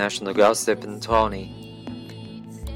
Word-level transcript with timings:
International 0.00 0.32
Gossip 0.32 0.84
and 0.84 1.02
Tony. 1.02 1.54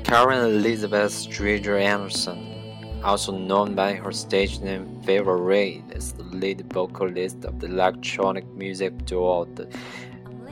Karen 0.05 0.44
Elizabeth 0.44 1.11
Stringer 1.11 1.78
Anderson, 1.78 3.00
also 3.03 3.33
known 3.33 3.75
by 3.75 3.94
her 3.94 4.12
stage 4.12 4.61
name 4.61 5.00
Fever 5.05 5.39
Ray, 5.39 5.83
is 5.91 6.12
the 6.12 6.22
lead 6.25 6.70
vocalist 6.70 7.47
of 7.47 7.61
the 7.61 7.67
electronic 7.69 8.47
music 8.48 9.06
duo 9.06 9.47
The 9.47 9.67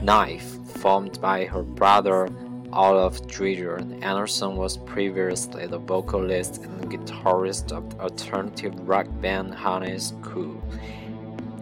Knife, 0.01 0.57
formed 0.77 1.21
by 1.21 1.45
her 1.45 1.61
brother 1.61 2.27
Olaf 2.73 3.17
Stringer. 3.17 3.77
Anderson 4.01 4.55
was 4.55 4.77
previously 4.77 5.67
the 5.67 5.77
vocalist 5.77 6.63
and 6.63 6.91
guitarist 6.91 7.71
of 7.71 7.87
the 7.91 7.99
alternative 7.99 8.73
rock 8.89 9.05
band 9.21 9.53
Honey's 9.53 10.13
Cool. 10.23 10.59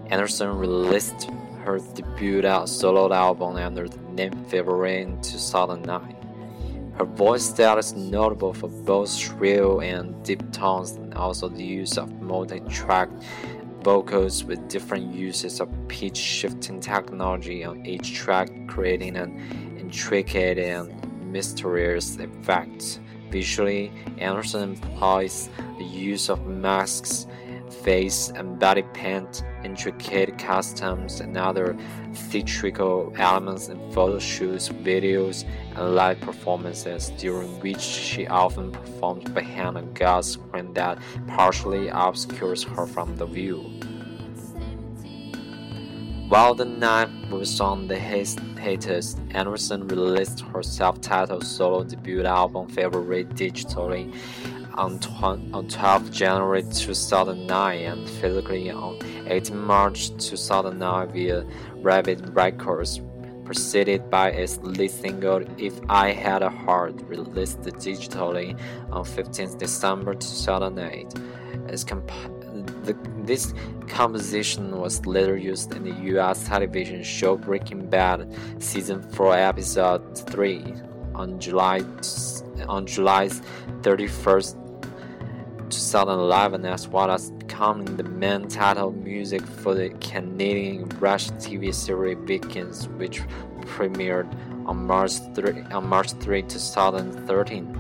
Anderson 0.10 0.58
released 0.58 1.30
her 1.66 1.80
debut 1.96 2.42
solo 2.66 3.14
album 3.14 3.58
under 3.58 3.90
the 3.90 4.01
name 4.16 4.46
Fever 4.46 4.76
Ray 4.76 5.02
in 5.02 5.22
2009. 5.22 6.16
Her 6.98 7.06
voice 7.06 7.46
style 7.46 7.78
is 7.78 7.94
notable 7.94 8.54
for 8.54 8.68
both 8.68 9.12
shrill 9.12 9.82
and 9.82 10.24
deep 10.24 10.52
tones 10.52 10.92
and 10.92 11.14
also 11.14 11.50
the 11.50 11.64
use 11.64 11.98
of 11.98 12.12
multi-track 12.22 13.10
vocals 13.82 14.44
with 14.44 14.68
different 14.68 15.14
uses 15.14 15.60
of 15.60 15.70
pitch 15.88 16.18
shifting 16.18 16.80
technology 16.80 17.64
on 17.64 17.86
each 17.86 18.14
track 18.14 18.50
creating 18.68 19.16
an 19.18 19.78
intricate 19.80 20.58
and 20.58 20.92
mysterious 21.32 22.18
effect. 22.18 23.00
Visually, 23.32 23.92
Anderson 24.18 24.74
employs 24.74 25.50
the 25.78 25.86
use 25.86 26.30
of 26.30 26.46
masks 26.46 27.26
face 27.84 28.30
and 28.30 28.60
body 28.60 28.84
paint, 28.94 29.44
intricate 29.64 30.38
costumes, 30.38 31.20
and 31.20 31.38
other 31.38 31.76
theatrical 32.14 33.14
elements 33.18 33.68
in 33.68 33.80
photo 33.92 34.20
shoots, 34.20 34.70
videos, 34.70 35.46
and 35.76 35.96
live 35.96 36.20
performances, 36.22 37.10
during 37.18 37.50
which 37.62 37.82
she 37.82 38.28
often 38.28 38.72
performs 38.72 39.30
behind 39.32 39.78
a 39.78 39.82
glass 39.82 40.28
screen 40.28 40.74
that 40.74 40.98
partially 41.28 41.88
obscures 41.90 42.64
her 42.64 42.86
from 42.86 43.16
the 43.18 43.26
view. 43.26 43.60
While 46.30 46.56
the 46.56 46.64
knife 46.64 47.10
was 47.30 47.60
on 47.60 47.88
the 47.88 48.00
hiatus, 48.00 49.18
Anderson 49.32 49.86
released 49.90 50.40
her 50.40 50.64
self-titled 50.64 51.46
solo 51.46 51.84
debut 51.84 52.24
album 52.24 52.70
Fever 52.70 53.02
Ray 53.02 53.26
digitally 53.26 54.16
on, 54.76 55.00
on 55.54 55.68
12 55.68 56.12
January 56.12 56.64
2009 56.64 57.80
and 57.80 58.10
physically 58.10 58.70
on 58.70 59.00
18 59.28 59.58
March 59.58 60.16
2009 60.18 61.12
via 61.12 61.46
Rabid 61.76 62.36
Records, 62.36 63.02
preceded 63.46 64.10
by 64.10 64.30
its 64.30 64.58
lead 64.60 64.92
single 64.92 65.44
If 65.58 65.80
I 65.90 66.12
Had 66.12 66.42
a 66.42 66.50
Heart, 66.50 67.02
released 67.08 67.62
digitally 67.62 68.58
on 68.92 69.04
15 69.04 69.58
December 69.58 70.14
2008. 70.16 71.14
The, 72.84 72.98
this 73.24 73.54
composition 73.88 74.80
was 74.80 75.06
later 75.06 75.38
used 75.38 75.74
in 75.74 75.84
the 75.84 76.18
US 76.18 76.48
television 76.48 77.04
show 77.04 77.38
Breaking 77.38 77.90
Bad 77.90 78.34
season 78.60 79.02
4 79.02 79.36
episode 79.38 80.18
3 80.30 80.74
on 81.16 81.40
July 81.40 81.82
on 82.68 82.86
July 82.86 83.28
31st 83.82 84.61
2011 85.72 86.66
as 86.66 86.88
well 86.88 87.10
as 87.10 87.32
becoming 87.32 87.98
the 87.98 88.04
main 88.04 88.48
title 88.48 88.92
music 88.92 89.42
for 89.42 89.74
the 89.74 89.90
Canadian 90.02 90.90
Rush 91.00 91.30
TV 91.32 91.74
series 91.74 92.18
Vikings 92.28 92.90
which 92.90 93.22
premiered 93.62 94.28
on 94.68 94.86
March 94.86 95.14
3, 95.34 95.62
on 95.72 95.88
March 95.88 96.12
3 96.14 96.44
2013. 96.44 97.78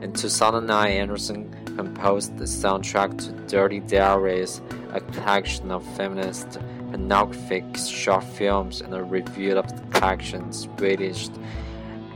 In 0.00 0.12
2009, 0.12 0.90
Anderson 0.90 1.50
composed 1.76 2.36
the 2.38 2.44
soundtrack 2.44 3.18
to 3.18 3.32
Dirty 3.46 3.80
Diaries, 3.80 4.62
a 4.92 5.00
collection 5.00 5.70
of 5.70 5.84
feminist 5.96 6.58
pornographic 6.90 7.76
short 7.76 8.24
films 8.24 8.80
and 8.80 8.94
a 8.94 9.02
review 9.02 9.58
of 9.58 9.68
the 9.68 9.98
collection's 9.98 10.68
Swedish 10.76 11.28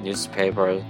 newspaper 0.03 0.85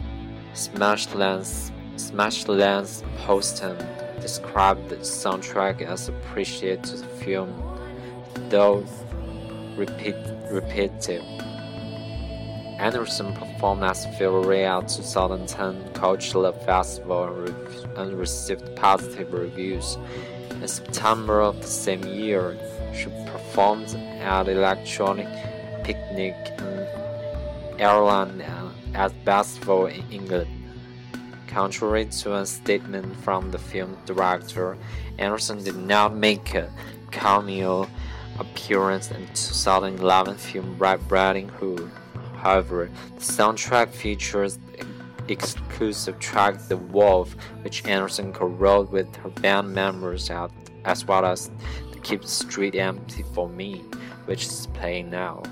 Smashlens 0.55 1.73
Smashlands 1.99 3.03
Poston 3.19 3.77
described 4.21 4.89
the 4.89 4.97
soundtrack 4.97 5.83
as 5.83 6.09
appreciated 6.09 6.85
to 6.85 6.97
the 6.97 7.07
film, 7.07 7.51
though 8.49 8.85
repeat, 9.77 10.15
repetitive. 10.51 11.25
Anderson 12.79 13.35
performed 13.35 13.83
at 13.83 13.97
Philadelphia 14.17 14.81
2010 14.87 15.93
Coachella 15.95 16.55
Festival 16.65 17.45
and 17.97 18.13
received 18.17 18.77
positive 18.77 19.33
reviews. 19.33 19.99
In 20.51 20.69
September 20.69 21.41
of 21.41 21.61
the 21.61 21.67
same 21.67 22.05
year, 22.05 22.57
she 22.95 23.07
performed 23.27 23.93
at 24.21 24.49
Electric 24.49 25.27
Picnic 25.83 26.37
in 26.59 27.81
Ireland 27.81 28.41
and 28.43 28.97
at 28.97 29.13
Festival 29.25 29.87
in 29.87 30.05
England. 30.13 30.58
Contrary 31.49 32.05
to 32.05 32.37
a 32.37 32.47
statement 32.47 33.17
from 33.17 33.51
the 33.51 33.59
film 33.59 33.97
director, 34.07 34.77
Anderson 35.19 35.65
did 35.65 35.77
not 35.77 36.15
make 36.15 36.55
a 36.55 36.71
cameo 37.11 37.89
appearance 38.39 39.11
in 39.11 39.27
2011 39.35 40.37
film 40.37 40.77
Riding 40.79 41.49
Hood. 41.49 41.91
However, 42.37 42.91
the 43.17 43.21
soundtrack 43.21 43.89
features 43.89 44.59
exclusive 45.29 46.19
track 46.19 46.59
The 46.69 46.77
Wolf, 46.77 47.35
which 47.63 47.85
Anderson 47.87 48.33
co-wrote 48.33 48.91
with 48.91 49.15
her 49.17 49.31
band 49.31 49.75
members 49.75 50.31
as 50.85 51.05
well 51.07 51.25
as 51.25 51.51
the 51.93 51.99
Keep 52.01 52.23
the 52.23 52.29
Street 52.29 52.75
Empty 52.75 53.25
for 53.35 53.49
Me, 53.49 53.83
which 54.27 54.45
is 54.45 54.67
playing 54.69 55.11
now. 55.11 55.43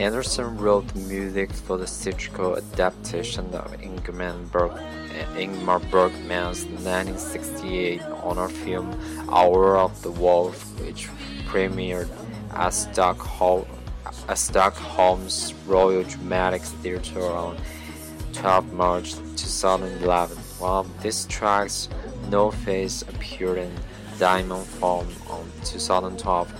Anderson 0.00 0.56
wrote 0.56 0.94
music 0.94 1.52
for 1.52 1.76
the 1.76 1.86
theatrical 1.86 2.56
adaptation 2.56 3.44
of 3.54 3.70
Ingmar, 3.82 4.50
Berg, 4.50 4.70
Ingmar 5.36 5.78
Bergman's 5.90 6.64
1968 6.64 8.00
honor 8.22 8.48
film 8.48 8.98
Hour 9.30 9.76
of 9.76 10.00
the 10.00 10.10
Wolf, 10.10 10.64
which 10.80 11.08
premiered 11.48 12.08
at 12.54 12.70
Stockholm, 12.70 13.66
at 14.26 14.38
Stockholm's 14.38 15.52
Royal 15.66 16.04
Dramatic 16.04 16.62
Theatre 16.62 17.30
on 17.30 17.58
12 18.32 18.72
March 18.72 19.12
2011. 19.36 20.34
While 20.58 20.84
these 21.02 21.26
tracks, 21.26 21.90
No 22.30 22.50
Face, 22.50 23.02
appeared 23.02 23.58
in 23.58 23.72
Diamond 24.18 24.66
Form 24.66 25.08
on 25.28 25.50
2012 25.66 26.56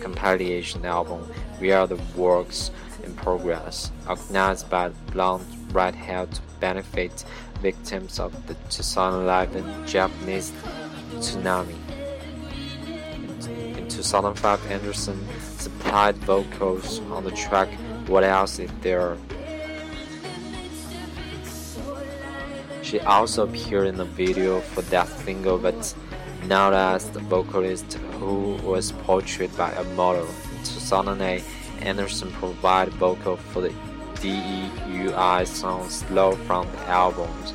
compilation, 0.00 0.84
album 0.84 1.26
via 1.60 1.86
the 1.86 1.96
works 2.16 2.70
in 3.04 3.14
progress, 3.14 3.90
organized 4.08 4.68
by 4.68 4.88
Blonde 5.12 5.46
Redhead 5.72 6.32
to 6.32 6.42
benefit 6.60 7.24
victims 7.60 8.20
of 8.20 8.32
the 8.46 8.54
2011 8.70 9.86
Japanese 9.86 10.52
tsunami. 11.16 11.74
In 13.76 13.88
2005, 13.88 14.70
Anderson 14.70 15.26
supplied 15.56 16.16
vocals 16.18 17.00
on 17.10 17.24
the 17.24 17.30
track 17.32 17.68
What 18.06 18.24
Else 18.24 18.58
Is 18.58 18.70
There? 18.80 19.16
She 22.82 23.00
also 23.00 23.44
appeared 23.46 23.86
in 23.86 23.96
the 23.96 24.04
video 24.04 24.60
for 24.60 24.82
that 24.82 25.08
single, 25.08 25.58
but 25.58 25.94
not 26.46 26.72
as 26.72 27.10
the 27.10 27.20
vocalist 27.20 27.94
who 28.18 28.54
was 28.62 28.92
portrayed 28.92 29.56
by 29.56 29.70
a 29.72 29.84
model. 29.94 30.26
In 30.26 30.64
2008, 30.64 31.42
Anderson 31.80 32.30
provided 32.32 32.94
vocal 32.94 33.36
for 33.36 33.60
the 33.60 33.72
DEUI 34.16 35.46
song 35.46 35.88
Slow 35.88 36.32
from 36.32 36.70
the 36.72 36.78
album's 36.88 37.52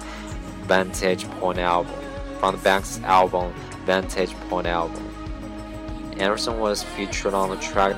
Vantage 0.64 1.30
Point 1.32 1.60
album, 1.60 1.94
from 2.40 2.56
the 2.56 2.62
band's 2.62 3.00
album 3.02 3.54
Vantage 3.86 4.34
Point 4.50 4.68
album. 4.68 5.10
Anderson 6.18 6.60
was 6.60 6.84
featured 6.84 7.34
on 7.34 7.50
the 7.50 7.58
track 7.58 7.96